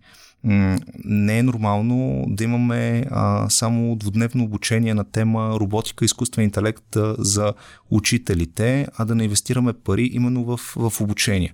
не 1.06 1.40
е 1.40 1.44
нормално 1.44 2.26
да 2.28 2.44
имаме 2.44 3.06
а, 3.12 3.50
само 3.50 3.96
двудневно 3.96 4.44
обучение 4.44 4.94
на 4.94 5.04
тема 5.04 5.58
роботика 5.60 6.06
изкуствен 6.06 6.46
интелект 6.46 6.98
за 7.18 7.54
учителите, 7.92 8.88
а 8.98 9.06
да 9.06 9.16
не 9.16 9.24
инвестираме 9.24 9.74
пари 9.74 10.10
именно 10.14 10.44
в, 10.44 10.58
в 10.76 11.02
обучение. 11.02 11.54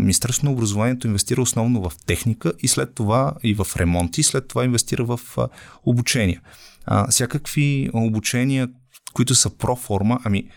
Министерството 0.00 0.46
на 0.46 0.52
образованието 0.52 1.06
инвестира 1.06 1.42
основно 1.42 1.90
в 1.90 1.92
техника 2.06 2.52
и 2.62 2.68
след 2.68 2.94
това 2.94 3.32
и 3.42 3.54
в 3.54 3.66
ремонти, 3.76 4.22
след 4.22 4.48
това 4.48 4.64
инвестира 4.64 5.04
в 5.04 5.20
а, 5.36 5.48
обучение. 5.86 6.40
А, 6.86 7.10
всякакви 7.10 7.90
обучения, 7.92 8.68
които 9.12 9.34
са 9.34 9.50
проформа, 9.50 10.20
ами 10.24 10.48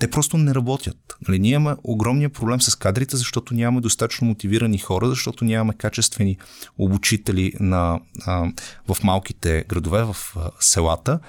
те 0.00 0.10
просто 0.10 0.38
не 0.38 0.54
работят. 0.54 0.96
Нали, 1.28 1.38
ние 1.38 1.52
имаме 1.52 1.76
огромния 1.84 2.30
проблем 2.30 2.60
с 2.60 2.74
кадрите, 2.74 3.16
защото 3.16 3.54
нямаме 3.54 3.80
достатъчно 3.80 4.26
мотивирани 4.26 4.78
хора, 4.78 5.08
защото 5.08 5.44
нямаме 5.44 5.74
качествени 5.74 6.38
обучители 6.78 7.52
на, 7.60 8.00
а, 8.26 8.52
в 8.88 9.04
малките 9.04 9.64
градове, 9.68 10.04
в 10.04 10.16
а, 10.36 10.50
селата. 10.60 11.20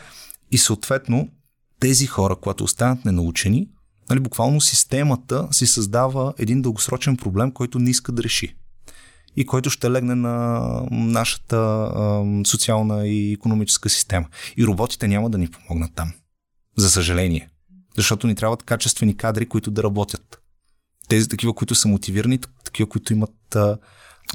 И 0.52 0.58
съответно, 0.58 1.30
тези 1.80 2.08
хора, 2.08 2.36
когато 2.36 2.64
останат 2.64 3.06
ненаучени, 3.06 3.68
нали, 4.10 4.20
буквално 4.20 4.62
системата 4.62 5.48
си 5.52 5.68
създава 5.68 6.34
един 6.38 6.62
дългосрочен 6.62 7.18
проблем, 7.18 7.52
който 7.52 7.80
не 7.80 7.90
иска 7.90 8.12
да 8.12 8.24
реши 8.24 8.56
и 9.36 9.46
който 9.46 9.70
ще 9.70 9.92
легне 9.92 10.16
на 10.16 10.62
нашата 10.92 11.58
а, 11.58 12.24
социална 12.46 13.08
и 13.08 13.34
економическа 13.34 13.90
система. 13.90 14.28
И 14.58 14.66
роботите 14.66 15.08
няма 15.08 15.30
да 15.30 15.38
ни 15.38 15.48
помогнат 15.48 15.92
там. 15.96 16.14
За 16.78 16.90
съжаление. 16.90 17.51
Защото 17.98 18.28
ни 18.28 18.36
трябват 18.36 18.64
качествени 18.64 19.18
кадри, 19.18 19.46
които 19.46 19.72
да 19.72 19.84
работят. 19.84 20.42
Тези 21.08 21.30
такива, 21.30 21.54
които 21.54 21.76
са 21.76 21.88
мотивирани, 21.88 22.40
такива, 22.64 22.90
които 22.90 23.14
имат 23.14 23.56
а, 23.56 23.78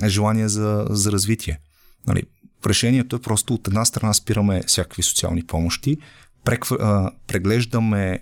желание 0.07 0.49
за, 0.49 0.87
за 0.91 1.13
развитие. 1.13 1.61
Нали, 2.07 2.23
решението 2.67 3.17
е 3.17 3.21
просто 3.21 3.55
от 3.55 3.69
една 3.69 3.85
страна 3.85 4.15
спираме 4.15 4.63
всякакви 4.67 5.03
социални 5.03 5.47
помощи, 5.47 5.97
преглеждаме 7.27 8.21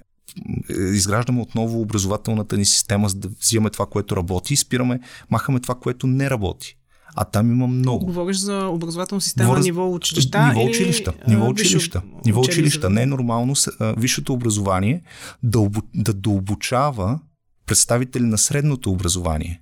изграждаме 0.93 1.41
отново 1.41 1.81
образователната 1.81 2.57
ни 2.57 2.65
система, 2.65 3.09
за 3.09 3.17
да 3.17 3.29
взимаме 3.29 3.71
това, 3.71 3.87
което 3.87 4.17
работи 4.17 4.55
и 4.55 4.57
спираме, 4.57 5.01
махаме 5.31 5.61
това, 5.61 5.75
което 5.75 6.07
не 6.07 6.31
работи. 6.31 6.77
А 7.15 7.25
там 7.25 7.51
има 7.51 7.67
много. 7.67 8.07
Говориш 8.07 8.37
за 8.37 8.67
образователна 8.67 9.21
система 9.21 9.49
Говоря... 9.49 9.63
ниво 9.63 9.95
училища? 9.95 10.49
Ниво 10.49 10.65
училища. 10.65 11.13
Или... 11.27 11.35
Ниво 11.35 11.49
училища. 11.49 12.01
Висше... 12.01 12.21
Ниво 12.25 12.41
училища. 12.41 12.91
Не 12.91 13.03
е 13.03 13.07
нормално 13.07 13.55
висшето 13.81 14.33
образование 14.33 15.03
да, 15.43 15.59
обу... 15.59 15.81
да 15.95 16.13
дообучава 16.13 17.21
представители 17.67 18.25
на 18.25 18.39
средното 18.39 18.91
образование. 18.91 19.61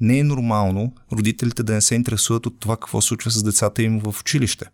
Не 0.00 0.18
е 0.18 0.24
нормално 0.24 0.92
родителите 1.12 1.62
да 1.62 1.72
не 1.72 1.80
се 1.80 1.94
интересуват 1.94 2.46
от 2.46 2.60
това 2.60 2.76
какво 2.76 3.00
случва 3.00 3.30
с 3.30 3.42
децата 3.42 3.82
им 3.82 4.00
в 4.00 4.20
училище. 4.20 4.66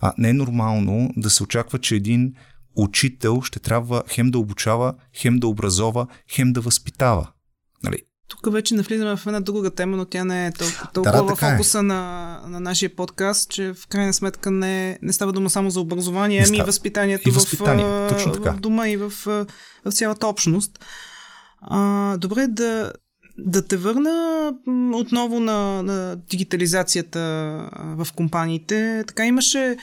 А 0.00 0.12
не 0.18 0.28
е 0.28 0.32
нормално 0.32 1.10
да 1.16 1.30
се 1.30 1.42
очаква, 1.42 1.78
че 1.78 1.94
един 1.94 2.34
учител 2.76 3.42
ще 3.42 3.60
трябва 3.60 4.02
хем 4.08 4.30
да 4.30 4.38
обучава, 4.38 4.94
хем 5.16 5.38
да 5.38 5.48
образова, 5.48 6.06
хем 6.30 6.52
да 6.52 6.60
възпитава. 6.60 7.28
Тук 8.42 8.52
вече 8.52 8.74
навлизаме 8.74 9.16
в 9.16 9.26
една 9.26 9.40
друга 9.40 9.70
тема, 9.70 9.96
но 9.96 10.04
тя 10.04 10.24
не 10.24 10.46
е 10.46 10.52
толкова, 10.52 10.88
толкова 10.92 11.26
да, 11.26 11.36
в 11.36 11.42
е. 11.42 11.50
фокуса 11.50 11.78
е. 11.78 11.82
на, 11.82 12.40
на 12.46 12.60
нашия 12.60 12.96
подкаст, 12.96 13.50
че 13.50 13.72
в 13.74 13.86
крайна 13.86 14.14
сметка 14.14 14.50
не, 14.50 14.98
не 15.02 15.12
става 15.12 15.32
дума 15.32 15.50
само 15.50 15.70
за 15.70 15.80
образование, 15.80 16.44
ами 16.46 16.58
и 16.58 16.62
възпитанието 16.62 17.28
и 17.28 17.32
възпитание, 17.32 17.84
в, 17.84 18.08
точно 18.08 18.32
така. 18.32 18.52
в 18.52 18.60
дома 18.60 18.88
и 18.88 18.96
в, 18.96 19.12
в 19.84 19.92
цялата 19.92 20.26
общност. 20.26 20.84
А, 21.60 22.16
добре, 22.16 22.46
да, 22.46 22.92
да 23.38 23.66
те 23.66 23.76
върна 23.76 24.52
отново 24.94 25.40
на, 25.40 25.82
на 25.82 26.16
дигитализацията 26.16 27.20
в 27.82 28.08
компаниите. 28.16 29.04
Така 29.06 29.26
имаше, 29.26 29.76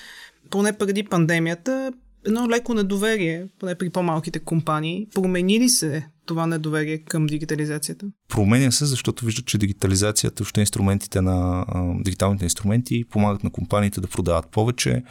поне 0.50 0.74
преди 0.74 1.04
пандемията, 1.04 1.92
едно 2.25 2.49
леко 2.49 2.73
недоверие, 2.73 3.47
поне 3.59 3.75
при 3.75 3.89
по-малките 3.89 4.39
компании. 4.39 5.07
Промени 5.13 5.59
ли 5.59 5.69
се 5.69 6.07
това 6.25 6.47
недоверие 6.47 6.97
към 6.97 7.27
дигитализацията? 7.27 8.05
Променя 8.29 8.71
се, 8.71 8.85
защото 8.85 9.25
виждат, 9.25 9.45
че 9.45 9.57
дигитализацията, 9.57 10.43
още 10.43 10.59
инструментите 10.59 11.21
на 11.21 11.65
а, 11.67 12.03
дигиталните 12.03 12.43
инструменти 12.43 13.03
помагат 13.09 13.43
на 13.43 13.49
компаниите 13.49 14.01
да 14.01 14.07
продават 14.07 14.51
повече, 14.51 15.03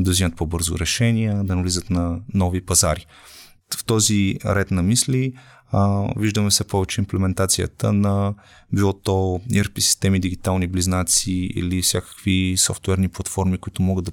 да 0.00 0.10
взимат 0.10 0.36
по-бързо 0.36 0.78
решения, 0.78 1.44
да 1.44 1.56
навлизат 1.56 1.90
на 1.90 2.20
нови 2.34 2.60
пазари. 2.60 3.06
В 3.76 3.84
този 3.84 4.36
ред 4.44 4.70
на 4.70 4.82
мисли 4.82 5.32
а, 5.72 6.08
виждаме 6.16 6.50
се 6.50 6.66
повече 6.66 7.00
имплементацията 7.00 7.92
на 7.92 8.34
било 8.72 8.92
то 8.92 9.40
ERP 9.50 9.78
системи, 9.78 10.20
дигитални 10.20 10.66
близнаци 10.66 11.32
или 11.32 11.82
всякакви 11.82 12.54
софтуерни 12.58 13.08
платформи, 13.08 13.58
които 13.58 13.82
могат 13.82 14.04
да 14.04 14.12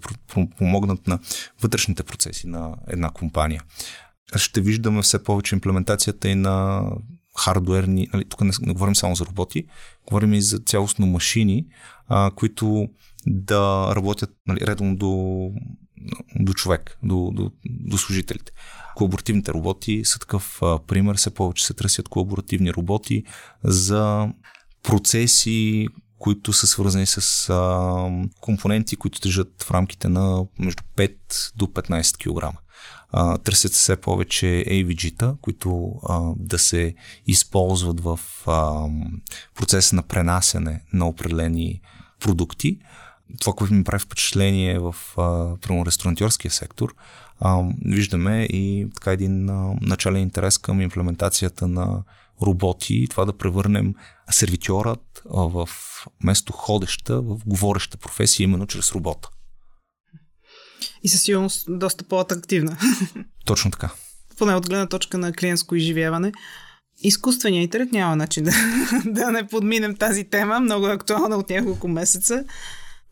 помогнат 0.58 1.08
на 1.08 1.20
вътрешните 1.62 2.04
процеси 2.04 2.48
на 2.48 2.76
една 2.88 3.10
компания. 3.10 3.64
Ще 4.36 4.62
виждаме 4.62 5.02
все 5.02 5.24
повече 5.24 5.56
имплементацията 5.56 6.30
и 6.30 6.36
на 6.36 6.86
хардуерни, 7.38 8.08
нали, 8.14 8.26
тук 8.26 8.42
не, 8.42 8.52
не 8.62 8.74
говорим 8.74 8.96
само 8.96 9.16
за 9.16 9.26
роботи, 9.26 9.66
говорим 10.08 10.34
и 10.34 10.42
за 10.42 10.60
цялостно 10.60 11.06
машини, 11.06 11.66
а, 12.08 12.32
които 12.36 12.88
да 13.26 13.94
работят 13.96 14.30
нали, 14.48 14.60
редом 14.62 14.96
до, 14.96 15.52
до 16.36 16.54
човек, 16.54 16.98
до, 17.04 17.32
до, 17.34 17.52
до 17.66 17.98
служителите. 17.98 18.52
Колаборативните 18.96 19.54
роботи 19.54 20.02
са 20.06 20.20
такъв 20.20 20.60
а, 20.62 20.80
пример. 20.80 21.16
Все 21.16 21.34
повече 21.34 21.66
се 21.66 21.74
търсят 21.74 22.10
колаборативни 22.10 22.74
роботи 22.74 23.24
за 23.64 24.30
процеси, 24.84 25.88
които 26.20 26.54
са 26.54 26.68
свързани 26.68 27.06
с 27.06 27.50
а, 27.50 28.26
компоненти, 28.42 28.96
които 28.96 29.20
тежат 29.20 29.64
в 29.64 29.72
рамките 29.72 30.10
на 30.10 30.46
между 30.60 30.84
5 30.98 31.16
до 31.56 31.66
15 31.66 32.18
кг. 32.18 32.58
Търсят 33.44 33.74
се 33.74 33.78
все 33.78 33.96
повече 33.96 34.46
AVG-та, 34.46 35.36
които 35.42 35.94
а, 36.10 36.34
да 36.38 36.60
се 36.60 36.96
използват 37.28 38.00
в 38.00 38.20
а, 38.48 38.88
процеса 39.56 39.96
на 39.96 40.04
пренасене 40.04 40.82
на 40.94 41.08
определени 41.08 41.82
продукти. 42.20 42.80
Това, 43.40 43.54
което 43.54 43.74
ми 43.74 43.84
прави 43.84 44.00
впечатление 44.00 44.80
в 44.80 44.96
а, 45.18 45.58
ресторантьорския 45.86 46.52
сектор, 46.52 46.96
а, 47.40 47.64
виждаме 47.86 48.44
и 48.44 48.88
така 48.96 49.12
един 49.12 49.50
а, 49.50 49.74
начален 49.82 50.22
интерес 50.22 50.58
към 50.58 50.82
имплементацията 50.82 51.68
на 51.68 52.04
роботи 52.42 52.96
и 52.96 53.08
това 53.08 53.26
да 53.26 53.38
превърнем 53.38 53.96
сервитьорът 54.32 55.24
а, 55.34 55.42
в 55.42 55.70
место 56.24 56.54
ходеща, 56.54 57.22
в 57.22 57.38
говореща 57.46 57.98
професия, 57.98 58.44
именно 58.44 58.68
чрез 58.68 58.92
робота. 58.92 59.30
И 61.04 61.10
със 61.10 61.22
сигурност 61.22 61.66
доста 61.70 62.04
по-атрактивна. 62.04 62.78
Точно 63.46 63.72
така. 63.72 63.90
Поне 64.38 64.56
от 64.56 64.70
гледна 64.70 64.88
точка 64.88 65.18
на 65.18 65.34
клиентско 65.34 65.76
изживяване. 65.76 66.32
Изкуственият 67.04 67.64
интелект 67.64 67.92
няма 67.92 68.16
начин 68.16 68.44
да, 68.44 68.52
да 69.06 69.32
не 69.32 69.48
подминем 69.48 69.96
тази 69.96 70.24
тема, 70.24 70.60
много 70.60 70.88
е 70.88 70.94
актуална 70.94 71.36
от 71.36 71.50
няколко 71.50 71.88
месеца 71.88 72.44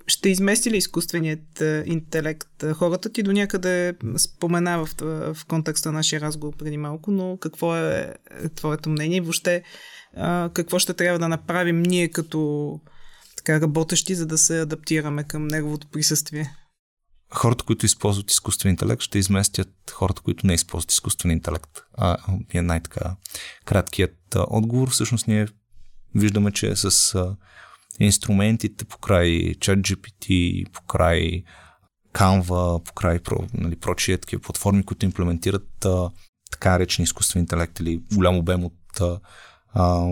ще 0.08 0.30
измести 0.30 0.72
ли 0.72 0.78
изкуственият 0.78 1.62
е, 1.62 1.84
интелект 1.86 2.64
е, 2.64 2.74
хората 2.74 3.12
ти 3.12 3.24
до 3.24 3.32
някъде 3.32 3.94
спомена 4.18 4.86
в, 4.86 4.90
в 5.34 5.46
контекста 5.48 5.92
на 5.92 5.98
нашия 5.98 6.22
разговор 6.22 6.56
преди 6.58 6.78
малко, 6.78 7.12
но 7.12 7.38
какво 7.38 7.76
е, 7.76 8.16
е 8.44 8.50
твоето 8.50 8.90
мнение 8.90 9.18
и 9.18 9.22
въобще 9.22 9.64
какво 10.54 10.80
ще 10.80 10.94
трябва 10.94 11.20
да 11.20 11.28
направим 11.28 11.82
ние 11.82 12.08
като 12.08 12.80
така 13.38 13.62
работещи, 13.62 14.16
за 14.16 14.26
да 14.26 14.38
се 14.38 14.62
адаптираме 14.62 15.24
към 15.24 15.48
неговото 15.48 15.88
присъствие? 15.88 16.56
Хората, 17.34 17.64
които 17.64 17.86
използват 17.86 18.32
изкуствен 18.32 18.70
интелект, 18.70 19.02
ще 19.02 19.20
изместят 19.20 19.92
хората, 19.92 20.22
които 20.22 20.48
не 20.48 20.54
използват 20.54 20.92
изкуствен 20.92 21.32
интелект. 21.32 21.70
А, 21.94 22.18
е 22.54 22.62
най-така 22.62 23.16
краткият 23.66 24.36
отговор. 24.36 24.90
Всъщност 24.90 25.28
ние 25.28 25.48
виждаме, 26.16 26.52
че 26.52 26.76
с 26.76 27.16
инструментите 28.00 28.86
покрай 28.86 29.54
ChatGPT, 29.54 30.66
покрай 30.72 31.44
Canva, 32.14 32.84
покрай 32.84 33.20
нали, 33.54 33.76
прочие 33.76 34.18
такива 34.18 34.42
платформи, 34.42 34.84
които 34.84 35.06
имплементират 35.06 35.86
а, 35.86 36.10
така 36.52 36.80
речен 36.80 37.04
изкуствен 37.04 37.42
интелект 37.42 37.80
или 37.80 38.02
голям 38.14 38.38
обем 38.38 38.66
от 38.66 39.02
а, 39.02 39.20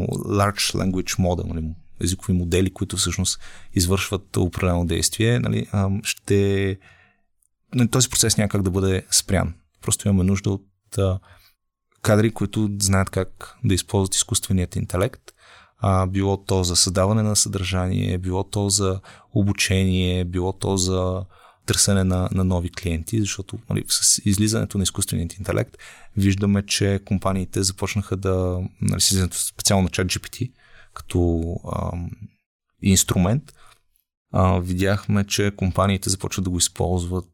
large 0.09 0.75
language 0.75 1.19
model, 1.19 1.53
нали, 1.53 1.75
езикови 2.01 2.33
модели, 2.33 2.73
които 2.73 2.97
всъщност 2.97 3.39
извършват 3.73 4.37
определено 4.37 4.85
действие, 4.85 5.39
нали, 5.39 5.67
а, 5.71 5.89
ще 6.03 6.77
нали, 7.75 7.89
този 7.89 8.09
процес 8.09 8.37
някак 8.37 8.61
да 8.61 8.71
бъде 8.71 9.05
спрян. 9.11 9.53
Просто 9.81 10.07
имаме 10.07 10.23
нужда 10.23 10.49
от 10.49 10.97
а, 10.97 11.19
кадри, 12.01 12.31
които 12.31 12.69
знаят 12.81 13.09
как 13.09 13.55
да 13.63 13.73
използват 13.73 14.15
изкуственият 14.15 14.75
интелект 14.75 15.21
а, 15.79 16.07
било 16.07 16.43
то 16.43 16.63
за 16.63 16.75
създаване 16.75 17.23
на 17.23 17.35
съдържание, 17.35 18.17
било 18.17 18.43
то 18.43 18.69
за 18.69 18.99
обучение, 19.33 20.25
било 20.25 20.53
то 20.53 20.77
за 20.77 21.25
търсене 21.65 22.03
на, 22.03 22.29
на 22.31 22.43
нови 22.43 22.71
клиенти, 22.71 23.19
защото 23.19 23.59
нали, 23.69 23.83
с 23.87 24.21
излизането 24.25 24.77
на 24.77 24.83
изкуственият 24.83 25.37
интелект 25.37 25.77
виждаме, 26.17 26.65
че 26.65 26.99
компаниите 27.05 27.63
започнаха 27.63 28.17
да, 28.17 28.61
нали, 28.81 29.01
с 29.01 29.11
излизането 29.11 29.37
специално 29.37 29.83
на 29.83 29.89
ChatGPT 29.89 30.51
като 30.93 31.41
а, 31.71 31.91
инструмент, 32.81 33.53
а, 34.33 34.59
видяхме, 34.59 35.23
че 35.23 35.55
компаниите 35.55 36.09
започват 36.09 36.43
да 36.43 36.49
го 36.49 36.57
използват, 36.57 37.25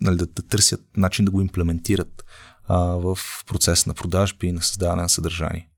нали, 0.00 0.16
да, 0.16 0.26
да 0.26 0.42
търсят 0.42 0.80
начин 0.96 1.24
да 1.24 1.30
го 1.30 1.40
имплементират 1.40 2.24
а, 2.64 2.78
в 2.78 3.18
процес 3.46 3.86
на 3.86 3.94
продажби 3.94 4.46
и 4.46 4.52
на 4.52 4.62
създаване 4.62 5.02
на 5.02 5.08
съдържание 5.08 5.68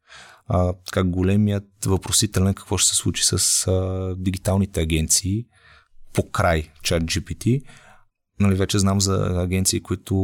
а, 0.48 0.72
така 0.72 1.04
големият 1.04 1.68
въпросителен 1.86 2.54
какво 2.54 2.78
ще 2.78 2.90
се 2.90 2.96
случи 2.96 3.24
с 3.24 3.66
а, 3.66 4.14
дигиталните 4.18 4.80
агенции 4.80 5.44
по 6.14 6.30
край 6.30 6.70
чат 6.82 7.02
GPT. 7.02 7.62
Нали, 8.40 8.54
вече 8.54 8.78
знам 8.78 9.00
за 9.00 9.42
агенции, 9.42 9.80
които 9.80 10.14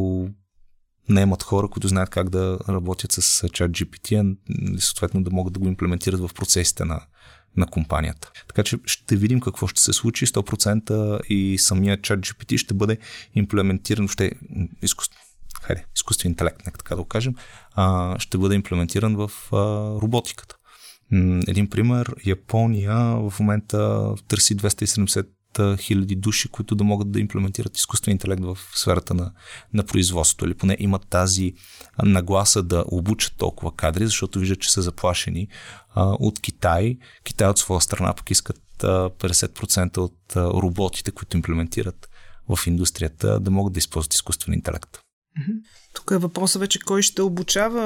не 1.08 1.20
имат 1.20 1.42
хора, 1.42 1.68
които 1.68 1.88
знаят 1.88 2.10
как 2.10 2.30
да 2.30 2.58
работят 2.68 3.12
с 3.12 3.48
чат 3.48 3.70
GPT, 3.70 4.20
а 4.20 4.36
нали, 4.48 4.80
съответно 4.80 5.22
да 5.22 5.30
могат 5.30 5.52
да 5.52 5.60
го 5.60 5.68
имплементират 5.68 6.20
в 6.20 6.30
процесите 6.34 6.84
на, 6.84 7.00
на 7.56 7.66
компанията. 7.66 8.32
Така 8.48 8.62
че 8.62 8.78
ще 8.84 9.16
видим 9.16 9.40
какво 9.40 9.66
ще 9.66 9.80
се 9.80 9.92
случи. 9.92 10.26
100% 10.26 11.22
и 11.22 11.58
самия 11.58 12.02
чат 12.02 12.20
GPT 12.20 12.56
ще 12.56 12.74
бъде 12.74 12.98
имплементиран, 13.34 14.08
ще 14.08 14.32
изкуствено 14.82 15.20
хайде, 15.64 15.84
изкуствен 15.96 16.30
интелект, 16.30 16.66
нека 16.66 16.78
така 16.78 16.94
да 16.94 17.02
го 17.02 17.08
кажем, 17.08 17.34
а, 17.72 18.18
ще 18.18 18.38
бъде 18.38 18.54
имплементиран 18.54 19.16
в 19.16 19.30
а, 19.52 19.56
роботиката. 20.00 20.56
Един 21.48 21.70
пример, 21.70 22.14
Япония 22.26 22.96
в 22.96 23.34
момента 23.40 24.10
търси 24.28 24.56
270 24.56 25.26
хиляди 25.80 26.16
души, 26.16 26.48
които 26.48 26.74
да 26.74 26.84
могат 26.84 27.10
да 27.10 27.20
имплементират 27.20 27.76
изкуствен 27.76 28.12
интелект 28.12 28.42
в 28.42 28.58
сферата 28.74 29.14
на, 29.14 29.32
на 29.72 29.84
производството. 29.84 30.44
Или 30.44 30.54
поне 30.54 30.76
имат 30.80 31.06
тази 31.10 31.54
нагласа 32.02 32.62
да 32.62 32.84
обучат 32.86 33.36
толкова 33.36 33.76
кадри, 33.76 34.06
защото 34.06 34.38
виждат, 34.38 34.60
че 34.60 34.72
са 34.72 34.82
заплашени 34.82 35.48
а, 35.94 36.04
от 36.04 36.40
Китай. 36.40 36.96
Китай 37.24 37.48
от 37.48 37.58
своя 37.58 37.80
страна 37.80 38.14
пък 38.14 38.30
искат 38.30 38.60
а, 38.82 39.10
50% 39.10 39.98
от 39.98 40.36
а, 40.36 40.44
роботите, 40.44 41.10
които 41.10 41.36
имплементират 41.36 42.08
в 42.48 42.66
индустрията, 42.66 43.40
да 43.40 43.50
могат 43.50 43.72
да 43.72 43.78
използват 43.78 44.14
изкуствен 44.14 44.54
интелект. 44.54 45.03
Тук 45.94 46.10
е 46.10 46.18
въпросът 46.18 46.60
вече 46.60 46.78
кой 46.78 47.02
ще 47.02 47.22
обучава 47.22 47.82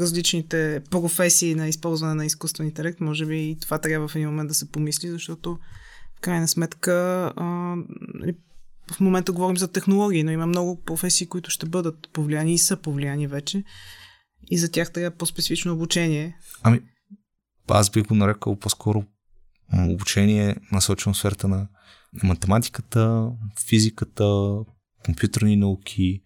различните 0.00 0.82
професии 0.90 1.54
на 1.54 1.68
използване 1.68 2.14
на 2.14 2.26
изкуствен 2.26 2.66
интелект. 2.66 3.00
Може 3.00 3.26
би 3.26 3.50
и 3.50 3.58
това 3.58 3.78
трябва 3.78 4.08
в 4.08 4.16
един 4.16 4.28
момент 4.28 4.48
да 4.48 4.54
се 4.54 4.70
помисли, 4.70 5.10
защото 5.10 5.58
в 6.16 6.20
крайна 6.20 6.48
сметка 6.48 6.92
нали, 8.14 8.36
в 8.92 9.00
момента 9.00 9.32
говорим 9.32 9.56
за 9.56 9.68
технологии, 9.68 10.22
но 10.22 10.30
има 10.30 10.46
много 10.46 10.82
професии, 10.82 11.26
които 11.26 11.50
ще 11.50 11.66
бъдат 11.66 12.08
повлияни 12.12 12.54
и 12.54 12.58
са 12.58 12.76
повлияни 12.76 13.26
вече. 13.26 13.64
И 14.50 14.58
за 14.58 14.70
тях 14.70 14.92
трябва 14.92 15.16
по-специфично 15.16 15.72
обучение. 15.72 16.36
Ами, 16.62 16.80
аз 17.68 17.90
бих 17.90 18.06
го 18.06 18.14
нарекал 18.14 18.56
по-скоро 18.56 19.04
обучение 19.72 20.56
насочено 20.72 21.14
в 21.14 21.18
сферата 21.18 21.48
на 21.48 21.68
математиката, 22.22 23.30
физиката, 23.68 24.58
компютърни 25.04 25.56
науки, 25.56 26.22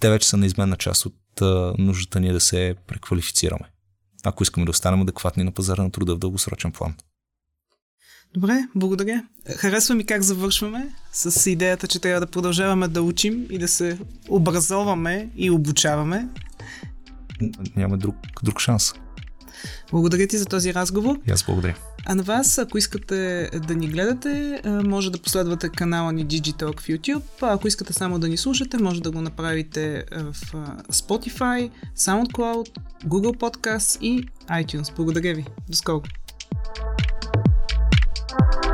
те 0.00 0.10
вече 0.10 0.28
са 0.28 0.36
неизменна 0.36 0.76
част 0.76 1.06
от 1.06 1.40
а, 1.40 1.74
нуждата 1.78 2.20
ни 2.20 2.32
да 2.32 2.40
се 2.40 2.74
преквалифицираме, 2.86 3.70
ако 4.24 4.42
искаме 4.42 4.64
да 4.66 4.70
останем 4.70 5.02
адекватни 5.02 5.44
на 5.44 5.52
пазара 5.52 5.82
на 5.82 5.90
труда 5.90 6.14
в 6.14 6.18
дългосрочен 6.18 6.72
план. 6.72 6.94
Добре, 8.34 8.68
благодаря. 8.74 9.24
Харесва 9.56 9.94
ми 9.94 10.06
как 10.06 10.22
завършваме 10.22 10.94
с 11.12 11.50
идеята, 11.50 11.88
че 11.88 11.98
трябва 11.98 12.20
да 12.20 12.26
продължаваме 12.26 12.88
да 12.88 13.02
учим 13.02 13.46
и 13.50 13.58
да 13.58 13.68
се 13.68 13.98
образоваме 14.28 15.30
и 15.36 15.50
обучаваме. 15.50 16.28
Няма 17.76 17.98
друг, 17.98 18.16
друг 18.42 18.60
шанс. 18.60 18.92
Благодаря 19.90 20.26
ти 20.26 20.38
за 20.38 20.46
този 20.46 20.74
разговор. 20.74 21.18
И 21.28 21.30
аз 21.30 21.44
благодаря. 21.44 21.74
А 22.06 22.14
на 22.14 22.22
вас, 22.22 22.58
ако 22.58 22.78
искате 22.78 23.50
да 23.66 23.74
ни 23.74 23.88
гледате, 23.88 24.60
може 24.64 25.12
да 25.12 25.18
последвате 25.18 25.68
канала 25.68 26.12
ни 26.12 26.26
Digitalk 26.26 26.80
в 26.80 26.88
YouTube. 26.88 27.22
Ако 27.40 27.68
искате 27.68 27.92
само 27.92 28.18
да 28.18 28.28
ни 28.28 28.36
слушате, 28.36 28.78
може 28.78 29.02
да 29.02 29.10
го 29.10 29.20
направите 29.20 30.04
в 30.12 30.34
Spotify, 30.92 31.70
SoundCloud, 31.98 32.68
Google 33.06 33.36
Podcast 33.36 34.00
и 34.00 34.28
iTunes. 34.50 34.96
Благодаря 34.96 35.34
ви. 35.34 35.44
До 35.68 35.76
скоро. 35.76 36.02
thank 38.30 38.64
you 38.64 38.69